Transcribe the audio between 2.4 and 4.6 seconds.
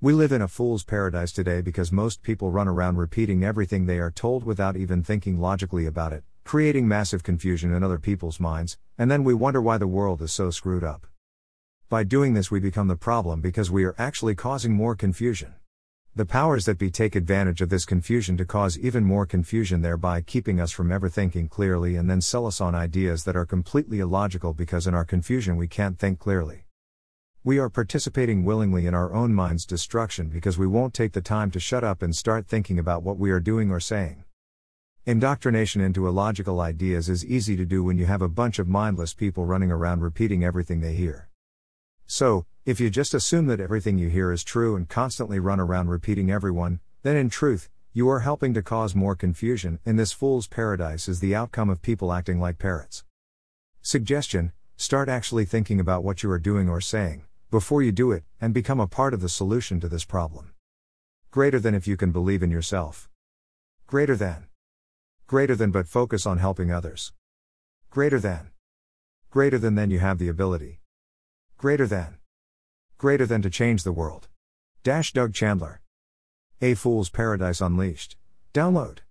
run around repeating everything they are told